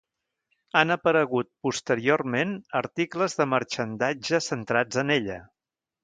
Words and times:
Han 0.79 0.93
aparegut 0.93 1.49
posteriorment 1.67 2.55
articles 2.79 3.37
de 3.41 3.47
marxandatge 3.51 4.39
centrats 4.47 5.03
en 5.03 5.13
ella. 5.17 5.37